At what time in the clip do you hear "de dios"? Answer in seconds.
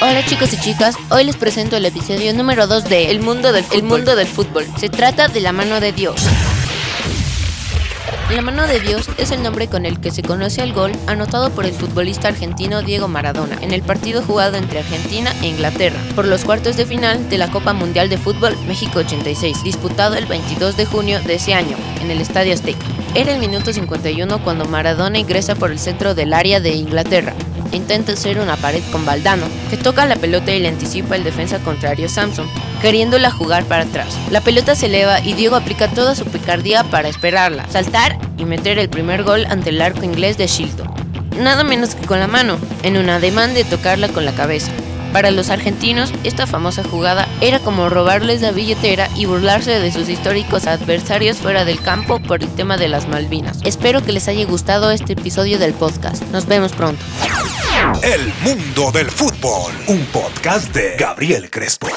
5.80-6.22, 8.68-9.10